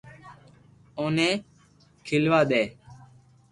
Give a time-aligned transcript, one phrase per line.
[0.97, 1.29] اوني
[2.05, 2.63] کھيلوا دي